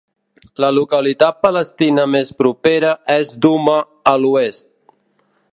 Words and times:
La 0.63 0.69
localitat 0.77 1.37
palestina 1.47 2.07
més 2.15 2.33
propera 2.41 2.97
és 3.19 3.37
Duma 3.47 3.79
a 4.15 4.19
l'oest. 4.25 4.71